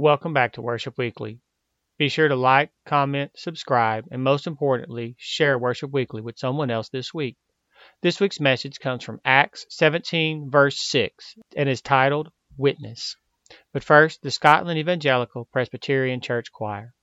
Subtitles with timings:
[0.00, 1.40] Welcome back to Worship Weekly.
[1.98, 6.88] Be sure to like, comment, subscribe, and most importantly, share Worship Weekly with someone else
[6.88, 7.36] this week.
[8.00, 13.14] This week's message comes from Acts 17, verse 6, and is titled Witness.
[13.74, 16.94] But first, the Scotland Evangelical Presbyterian Church Choir.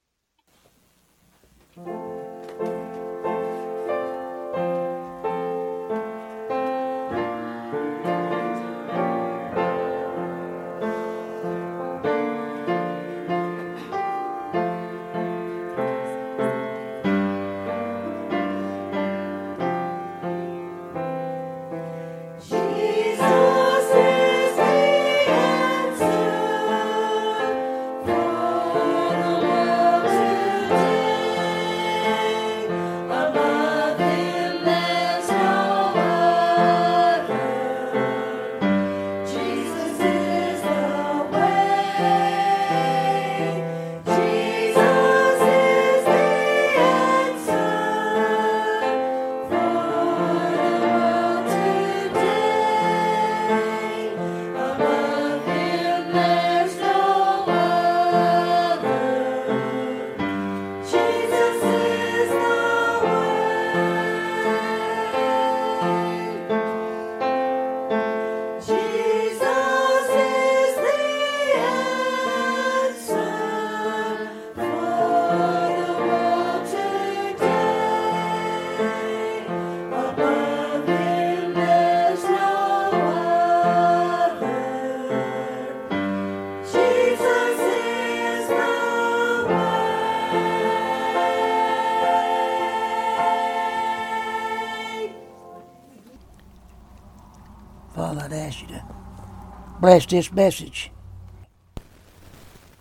[99.88, 100.92] Bless this message.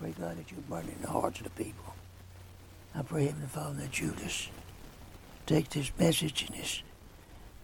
[0.00, 1.94] Pray, God, that you burn in the hearts of the people.
[2.96, 4.48] I pray, Heavenly Father, that just
[5.46, 6.82] take this message and this,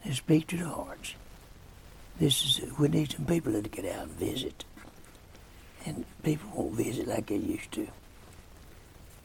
[0.05, 1.17] and speak to the hearts.
[2.21, 4.65] This is, we need some people to get out and visit.
[5.87, 7.89] And people won't visit like they used to.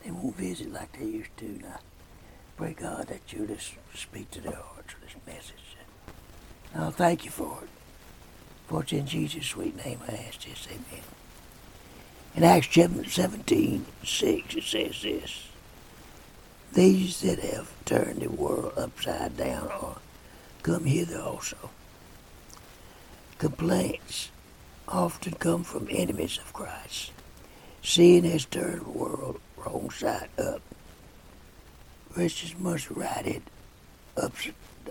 [0.03, 1.59] They won't visit like they used to.
[1.61, 1.79] Now,
[2.55, 5.77] pray, God, that you just speak to their hearts with this message.
[6.73, 7.69] I'll thank you for it.
[8.67, 11.03] For it's in Jesus' sweet name I ask this, amen.
[12.35, 15.47] In Acts 17, 6, it says this
[16.73, 19.97] These that have turned the world upside down are
[20.63, 21.71] come hither also.
[23.37, 24.29] Complaints
[24.87, 27.11] often come from enemies of Christ.
[27.81, 30.61] Sin has turned the world wrong side up.
[32.13, 33.43] Christians must right it
[34.17, 34.33] up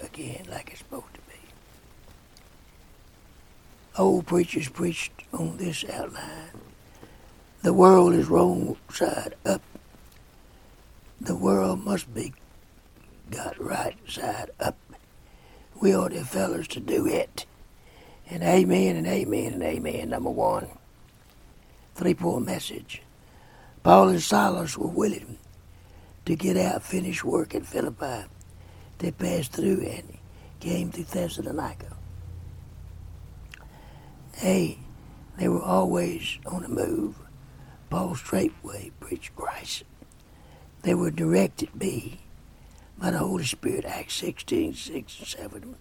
[0.01, 1.26] again like it's supposed to be.
[3.99, 6.51] Old preachers preached on this outline.
[7.63, 9.63] The world is wrong side up.
[11.19, 12.35] The world must be
[13.31, 14.77] got right side up.
[15.81, 17.47] We are the fellas to do it.
[18.29, 20.69] And amen and amen and amen, number one.
[21.95, 23.01] Three point message.
[23.83, 25.39] Paul and Silas were willing
[26.27, 28.29] to get out, finish work at Philippi.
[28.99, 30.19] They passed through and
[30.61, 31.97] came to Thessalonica.
[34.37, 34.81] Hey,
[35.39, 37.15] they were always on the move.
[37.89, 39.85] Paul straightway preached Christ.
[40.83, 42.21] They were directed me
[42.99, 45.77] by the Holy Spirit, Acts 16, 6 and 7.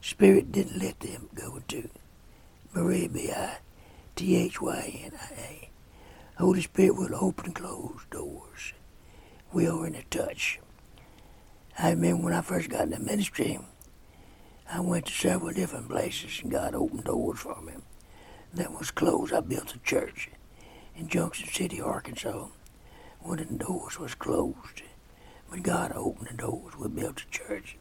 [0.00, 1.90] Spirit didn't let them go to
[2.72, 3.58] Maria B-I,
[4.16, 5.70] T-H-Y-N-I-A.
[6.38, 8.72] Holy Spirit will open and close doors.
[9.52, 10.60] We are in a touch.
[11.78, 13.58] I remember when I first got in the ministry,
[14.70, 17.74] I went to several different places and God opened doors for me.
[18.54, 19.32] That was closed.
[19.32, 20.30] I built a church
[20.96, 22.46] in Junction City, Arkansas.
[23.20, 24.82] One of the doors was closed.
[25.50, 26.76] But God opened the doors.
[26.76, 27.76] We built a church.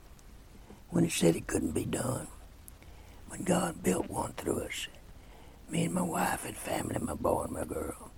[0.90, 2.28] When He said it couldn't be done.
[3.28, 4.88] When God built one through us.
[5.70, 8.12] Me and my wife and family, my boy and my girl.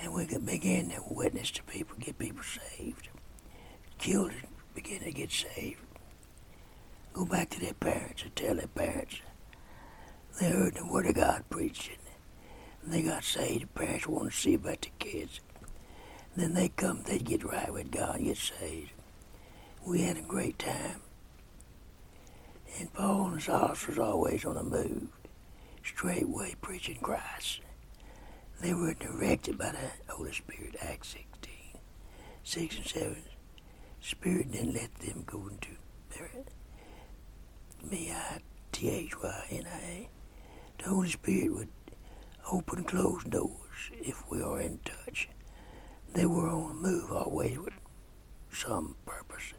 [0.00, 3.08] And we could begin to witness to people, get people saved.
[3.98, 5.83] Children begin to get saved.
[7.14, 9.20] Go back to their parents and tell their parents
[10.40, 11.96] they heard the Word of God preaching.
[12.82, 13.62] And they got saved.
[13.62, 15.38] The parents wanted to see about the kids.
[16.36, 18.90] Then they come, they get right with God, get saved.
[19.86, 21.02] We had a great time.
[22.80, 25.06] And Paul and Silas was always on the move,
[25.84, 27.60] straightway preaching Christ.
[28.60, 31.52] They were directed by the Holy Spirit, Acts 16,
[32.42, 33.16] 6 and 7.
[34.00, 35.70] Spirit didn't let them go into
[36.10, 36.28] their
[37.82, 39.18] M-I-T-H-Y-N-I-A.
[40.78, 41.68] The Holy Spirit would
[42.50, 43.90] open and close doors.
[43.92, 45.28] if we are in touch.
[46.14, 47.74] They were on the move always with
[48.52, 49.52] some purpose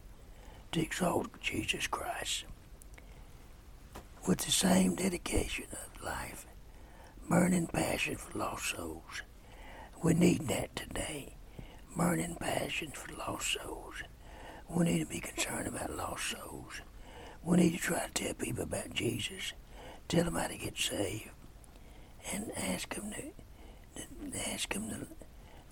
[0.71, 2.45] to exalt Jesus Christ.
[4.27, 6.45] With the same dedication of life,
[7.29, 9.21] burning passion for lost souls.
[10.03, 11.35] We need that today.
[11.95, 13.95] Burning passion for lost souls.
[14.69, 16.81] We need to be concerned about lost souls.
[17.45, 19.53] We need to try to tell people about Jesus.
[20.07, 21.29] Tell them how to get saved.
[22.33, 24.01] And ask them to,
[24.31, 25.07] to ask them to,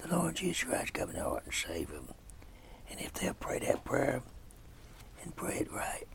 [0.07, 2.09] the Lord Jesus Christ come in their heart and save them.
[2.91, 4.21] And if they'll pray that prayer
[5.23, 6.07] and pray it right,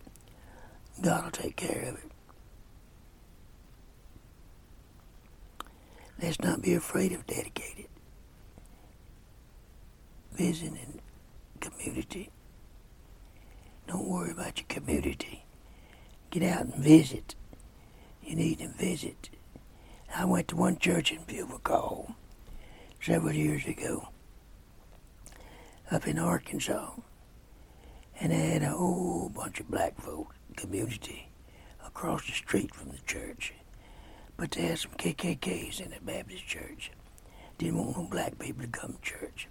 [1.02, 2.12] God will take care of it.
[6.22, 7.86] Let's not be afraid of dedicated.
[10.32, 11.00] Visiting
[11.60, 12.30] community.
[13.88, 15.44] Don't worry about your community.
[16.30, 17.34] Get out and visit.
[18.22, 19.30] You need to visit.
[20.14, 22.14] I went to one church in Pulvercall
[23.00, 24.08] several years ago
[25.90, 26.90] up in Arkansas.
[28.20, 31.28] And they had a whole bunch of black folk community
[31.86, 33.54] across the street from the church.
[34.36, 36.90] But they had some KKKs in the Baptist church.
[37.56, 39.48] Didn't want no black people to come to church.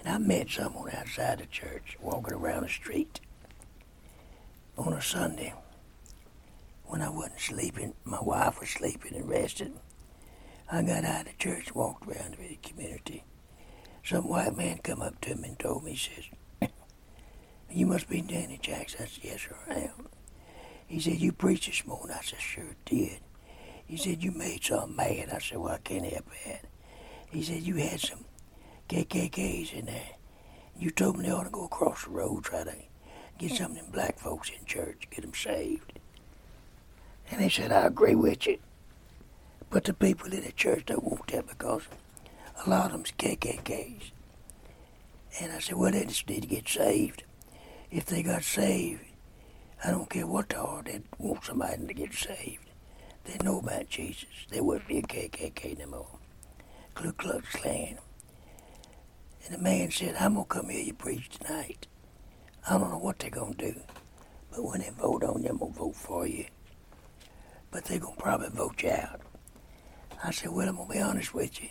[0.00, 3.20] And I met someone outside the church walking around the street
[4.76, 5.54] on a Sunday
[6.92, 7.94] when I wasn't sleeping.
[8.04, 9.72] My wife was sleeping and rested.
[10.70, 13.24] I got out of church, walked around the community.
[14.04, 16.70] Some white man come up to me and told me, he says,
[17.70, 19.04] you must be Danny Jackson.
[19.04, 20.08] I said, yes, sir, I am.
[20.86, 22.14] He said, you preached this morning.
[22.14, 23.20] I said, sure did.
[23.86, 25.30] He said, you made some mad.
[25.32, 26.66] I said, well, I can't help that.
[27.30, 28.26] He said, you had some
[28.90, 30.10] KKKs in there.
[30.78, 32.74] You told me they ought to go across the road, try to
[33.38, 35.91] get some of them black folks in church, get them saved.
[37.32, 38.58] And they said, I agree with you.
[39.70, 41.84] But the people in the church don't want that because
[42.66, 44.10] a lot of them's KKKs.
[45.40, 47.24] And I said, well, they just need to get saved.
[47.90, 49.00] If they got saved,
[49.82, 52.66] I don't care what they are, they want somebody to get saved.
[53.24, 54.28] They know about Jesus.
[54.50, 56.18] They wouldn't be a KKK no more.
[56.94, 57.96] Ku Klux Klan.
[59.46, 61.86] And the man said, I'm going to come here you preach tonight.
[62.68, 63.80] I don't know what they're going to do.
[64.50, 66.44] But when they vote on you, I'm going to vote for you.
[67.72, 69.20] But they're going to probably vote you out.
[70.22, 71.70] I said, well, I'm going to be honest with you.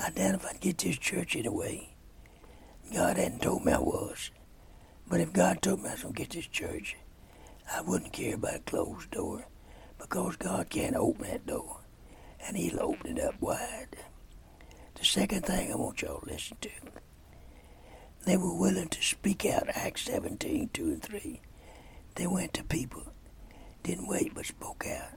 [0.00, 1.90] I doubt if I'd get this church anyway.
[2.94, 4.30] God hadn't told me I was.
[5.08, 6.96] But if God told me I was going to get this church,
[7.70, 9.44] I wouldn't care about a closed door
[9.98, 11.80] because God can't open that door
[12.46, 13.96] and He'll open it up wide.
[14.94, 16.70] The second thing I want y'all to listen to,
[18.24, 21.40] they were willing to speak out Acts 17, 2 and 3.
[22.14, 23.11] They went to people,
[23.82, 25.10] didn't wait but spoke out.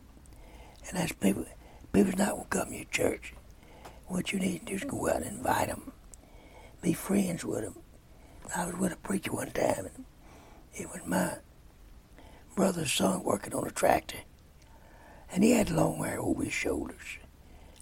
[0.88, 1.46] And that's people,
[1.94, 3.34] people's not to come to your church.
[4.08, 5.92] What you need to do is go out and invite them.
[6.82, 7.76] Be friends with them.
[8.56, 10.06] I was with a preacher one time, and
[10.74, 11.38] it was my
[12.56, 14.20] brother's son working on a tractor,
[15.32, 17.18] and he had long hair over his shoulders.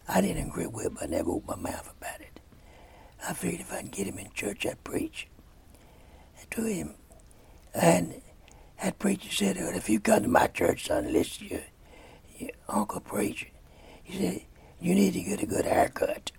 [0.08, 2.40] I didn't agree with it, but I never opened my mouth about it.
[3.28, 5.28] I figured if I could get him in church, I'd preach
[6.52, 6.96] to him.
[7.74, 8.22] And
[8.84, 11.64] that preacher said, well, if you come to my church, son, listen to your,
[12.38, 13.48] your uncle preacher.
[14.04, 14.42] He said,
[14.82, 16.34] you need to get a good haircut.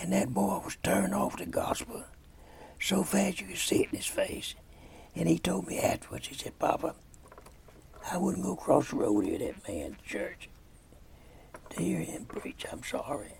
[0.00, 2.04] And that boy was turned off the gospel
[2.80, 4.54] so fast you could see it in his face.
[5.14, 6.94] And he told me afterwards, he said, Papa,
[8.10, 10.48] I wouldn't go across the road here that man's church
[11.68, 12.64] to hear him preach.
[12.72, 13.34] I'm sorry.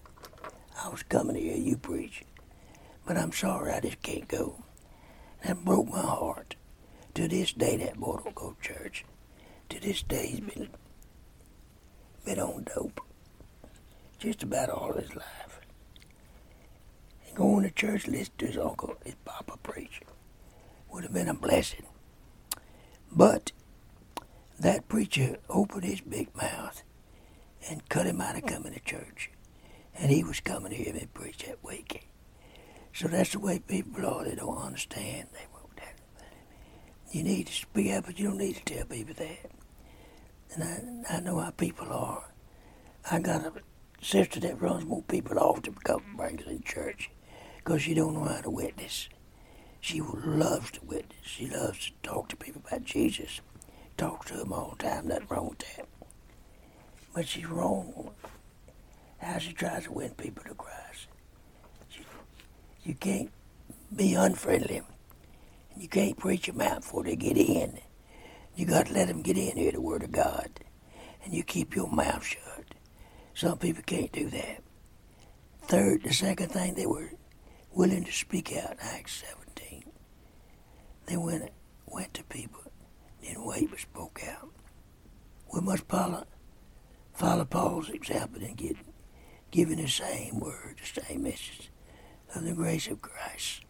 [0.82, 2.24] I was coming to hear you preach.
[3.06, 4.62] But I'm sorry I just can't go.
[5.44, 6.56] That broke my heart.
[7.14, 9.04] To this day, that boy don't go to church.
[9.68, 10.68] To this day, he's been,
[12.24, 13.00] been on dope.
[14.18, 15.60] Just about all his life.
[17.26, 20.00] And going to church, listen to his uncle, his papa preach.
[20.90, 21.86] Would have been a blessing.
[23.12, 23.52] But
[24.58, 26.82] that preacher opened his big mouth
[27.68, 29.30] and cut him out of coming to church.
[29.96, 32.08] And he was coming to hear me preach that week.
[32.92, 34.24] So that's the way people are.
[34.24, 35.28] They don't understand.
[35.32, 35.53] They.
[37.14, 39.50] You need to speak up, but you don't need to tell people that.
[40.52, 42.24] And I, I know how people are.
[43.08, 43.52] I got a
[44.02, 47.12] sister that runs more people off to come brings in church
[47.58, 49.08] because she don't know how to witness.
[49.80, 51.20] She loves to witness.
[51.22, 53.40] She loves to talk to people about Jesus.
[53.96, 55.06] Talk to them all the time.
[55.06, 55.86] Nothing wrong with that.
[57.14, 58.10] But she's wrong
[59.18, 61.06] how she tries to win people to Christ.
[61.88, 62.00] She,
[62.82, 63.30] you can't
[63.94, 64.82] be unfriendly.
[65.76, 67.78] You can't preach them out before they get in.
[68.54, 70.48] You got to let them get in here, the Word of God.
[71.24, 72.74] And you keep your mouth shut.
[73.34, 74.62] Some people can't do that.
[75.62, 77.10] third, the second thing, they were
[77.72, 78.76] willing to speak out.
[78.80, 79.24] Acts
[79.56, 79.84] 17.
[81.06, 81.50] They went
[81.86, 82.62] went to people,
[83.22, 84.48] didn't wait, but spoke out.
[85.52, 86.24] We must follow
[87.12, 88.76] follow Paul's example and get
[89.50, 91.70] giving the same word, the same message
[92.34, 93.64] of the grace of Christ.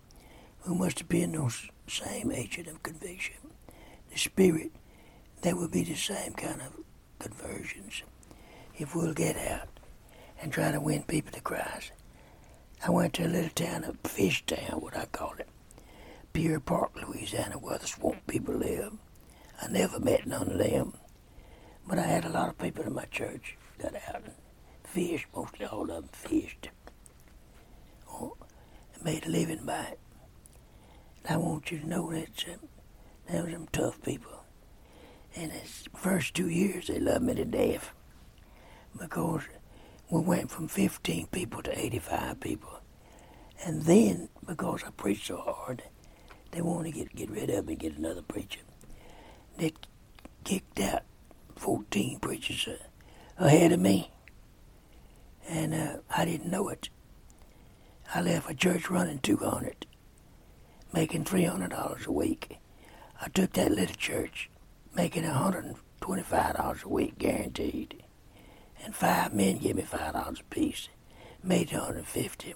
[0.66, 3.36] We must in those same agent of conviction.
[4.10, 4.72] The spirit,
[5.42, 6.78] there will be the same kind of
[7.18, 8.02] conversions.
[8.76, 9.68] If we'll get out
[10.40, 11.92] and try to win people to Christ.
[12.86, 15.48] I went to a little town, a fish town, what I call it,
[16.32, 18.92] Pierre Part, Louisiana, where the swamp people live.
[19.62, 20.92] I never met none of them,
[21.86, 24.34] but I had a lot of people in my church got out and
[24.84, 26.68] fished, mostly all of them fished.
[28.10, 28.36] Oh,
[28.94, 29.98] and made a living by it.
[31.28, 32.44] I want you to know that
[33.28, 34.44] they were some tough people.
[35.34, 37.92] And the first two years, they loved me to death
[38.98, 39.42] because
[40.10, 42.80] we went from 15 people to 85 people.
[43.64, 45.82] And then, because I preached so hard,
[46.50, 48.60] they wanted to get, get rid of me and get another preacher.
[49.56, 49.72] They
[50.44, 51.02] kicked out
[51.56, 54.10] 14 preachers uh, ahead of me.
[55.48, 56.90] And uh, I didn't know it.
[58.14, 59.86] I left a church running 200,
[60.94, 62.58] making $300 a week.
[63.20, 64.48] I took that little church,
[64.94, 68.04] making $125 a week guaranteed
[68.84, 70.88] and five men gave me five dollars apiece.
[71.42, 72.54] Made it 150.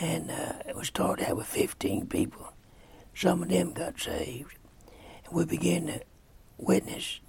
[0.00, 2.52] And uh, it was started out with 15 people.
[3.14, 4.56] Some of them got saved.
[5.24, 6.00] And we began to
[6.56, 7.20] witness,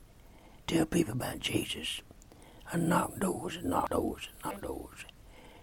[0.67, 2.01] tell people about Jesus.
[2.71, 5.05] I knocked doors and knocked doors and knocked doors,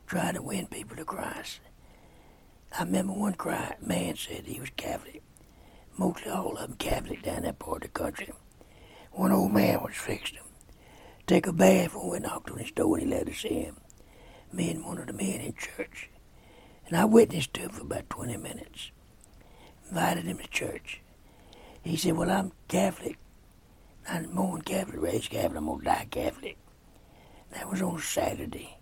[0.07, 1.61] trying to win people to Christ.
[2.79, 5.23] I remember one cry, man said he was Catholic.
[5.97, 8.31] Mostly all of them Catholic down that part of the country.
[9.13, 10.47] One old man was fixing them
[11.27, 13.75] take a bath when we knocked on his door and he let us in.
[14.53, 16.09] Me and one of the men in church.
[16.87, 18.93] And I witnessed to him for about 20 minutes.
[19.89, 21.01] Invited him to church.
[21.83, 23.19] He said, Well, I'm Catholic.
[24.09, 25.59] I'm born Catholic, raised Catholic.
[25.59, 26.59] I'm going to die Catholic.
[27.53, 28.76] That was on Saturday.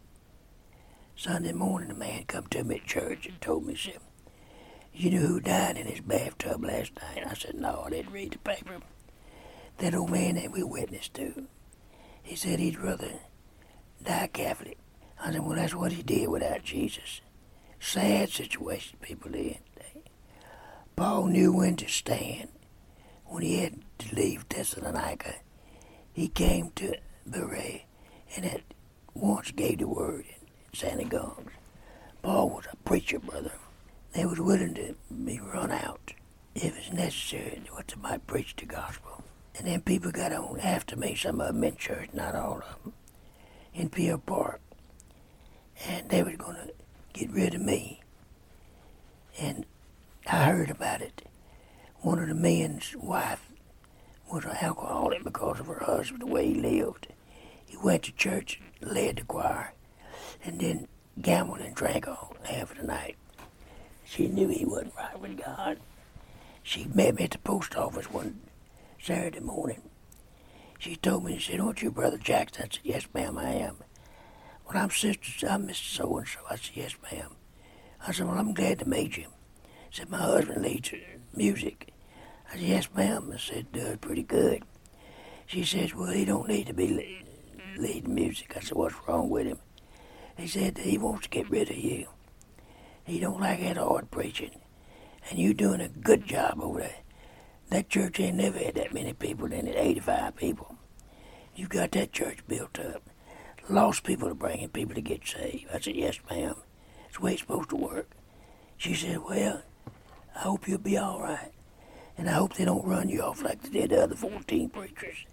[1.16, 4.00] Sunday morning, a man come to me at church and told me, said,
[4.92, 7.24] You knew who died in his bathtub last night?
[7.26, 8.80] I said, No, I didn't read the paper.
[9.78, 11.46] That old man that we witnessed to.
[12.22, 13.20] He said he'd rather
[14.02, 14.78] die Catholic.
[15.20, 17.20] I said, well, that's what he did without Jesus.
[17.78, 20.02] Sad situation people in today.
[20.96, 22.48] Paul knew when to stand.
[23.26, 25.34] When he had to leave Thessalonica,
[26.12, 27.82] he came to Berea
[28.36, 28.62] and at
[29.14, 30.24] once gave the word
[30.74, 31.52] synagogues.
[32.22, 33.52] Paul was a preacher, brother.
[34.12, 36.14] They was willing to be run out
[36.54, 39.24] if it's necessary what they might preach the gospel.
[39.56, 42.82] And then people got on after me, some of them in church, not all of
[42.82, 42.92] them,
[43.74, 44.60] in Pierre Part.
[45.86, 46.72] And they was going to
[47.12, 48.00] get rid of me.
[49.38, 49.66] And
[50.26, 51.28] I heard about it.
[52.00, 53.50] One of the men's wife
[54.32, 57.08] was an alcoholic because of her husband, the way he lived.
[57.66, 59.72] He went to church, and led the choir,
[60.42, 60.88] and then
[61.20, 63.16] gambled and drank all half of the night.
[64.04, 65.78] She knew he wasn't right with God.
[66.62, 68.40] She met me at the post office one
[69.00, 69.82] Saturday morning.
[70.78, 72.64] She told me, she said, Aren't you Brother Jackson?
[72.64, 73.76] I said, Yes, ma'am, I am.
[74.66, 75.96] Well, I'm sister, I'm Mr.
[75.96, 76.40] So and so.
[76.50, 77.30] I said, Yes, ma'am.
[78.06, 79.28] I said, Well, I'm glad to meet you.
[79.90, 80.90] She said, My husband leads
[81.34, 81.92] music.
[82.50, 83.30] I said, Yes, ma'am.
[83.32, 84.62] I said, Does pretty good.
[85.46, 87.24] She says, Well, he don't need to be
[87.78, 88.54] leading music.
[88.56, 89.58] I said, What's wrong with him?
[90.36, 92.08] He said that he wants to get rid of you.
[93.04, 94.60] He don't like that hard preaching.
[95.30, 96.96] And you're doing a good job over there.
[97.70, 100.76] That church ain't never had that many people in it, 85 people.
[101.56, 103.02] You got that church built up.
[103.68, 105.66] Lost people are bringing people to get saved.
[105.72, 106.56] I said, yes, ma'am.
[107.02, 108.10] That's the way it's supposed to work.
[108.76, 109.62] She said, well,
[110.36, 111.52] I hope you'll be all right.
[112.18, 115.24] And I hope they don't run you off like they did the other 14 preachers.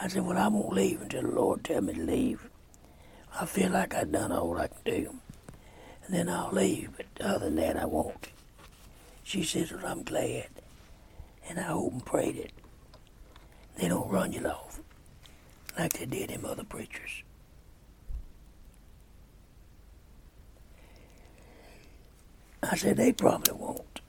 [0.00, 2.48] I said, well, I won't leave until the Lord tell me to leave.
[3.38, 5.14] I feel like I've done all I can do.
[6.06, 8.28] And then I'll leave, but other than that, I won't.
[9.22, 10.48] She says, well, I'm glad
[11.48, 12.52] and I hope and pray that
[13.78, 14.80] they don't run you off
[15.78, 17.22] like they did them other preachers.
[22.62, 24.00] I said they probably won't,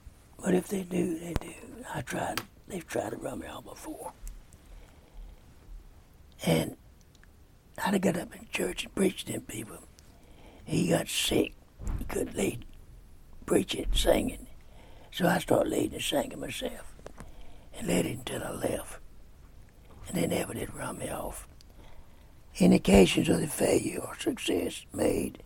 [0.41, 1.53] but if they do, they do.
[1.93, 2.41] I tried.
[2.67, 4.13] They've tried to run me off before,
[6.45, 6.77] and
[7.83, 9.79] I'd got up in church and preached to them people.
[10.63, 11.53] He got sick.
[11.99, 12.65] He couldn't lead
[13.45, 14.47] preaching, singing,
[15.11, 16.95] so I started leading and singing myself
[17.77, 18.99] and led it until I left.
[20.07, 21.47] And they never did run me off.
[22.57, 25.43] Indications of the failure or success made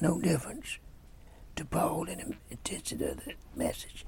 [0.00, 0.78] no difference
[1.56, 4.04] to Paul in the intensity of the message.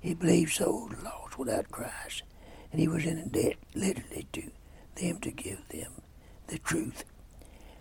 [0.00, 2.22] He believed souls lost without Christ,
[2.70, 4.50] and he was in a debt literally to
[4.96, 5.92] them to give them
[6.54, 7.04] the truth.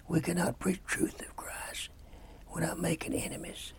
[0.08, 1.90] We cannot preach truth of Christ
[2.52, 3.72] without making enemies.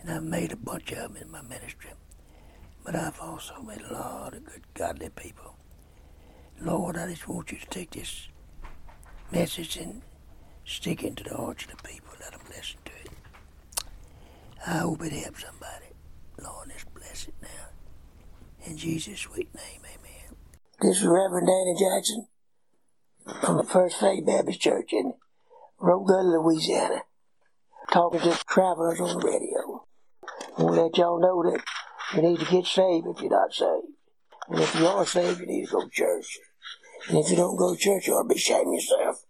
[0.00, 1.90] And I've made a bunch of them in my ministry.
[2.84, 5.56] But I've also made a lot of good, godly people.
[6.60, 8.28] Lord, I just want you to take this
[9.32, 10.02] message and
[10.64, 12.10] stick it into the hearts of the people.
[12.20, 13.84] Let them listen to it.
[14.64, 15.86] I hope it helps somebody.
[16.40, 18.66] Lord, just bless it now.
[18.66, 20.36] In Jesus' sweet name, amen.
[20.80, 22.28] This is Reverend Danny Jackson
[23.42, 25.14] from the First Faith Baptist Church in
[25.80, 27.02] Rogulla, Louisiana,
[27.92, 29.84] talking to travelers on the radio.
[30.58, 31.62] I want to let y'all know that
[32.14, 33.86] you need to get saved if you're not saved.
[34.48, 36.38] And if you are saved, you need to go to church.
[37.08, 39.24] And if you don't go to church, you ought to be of yourself.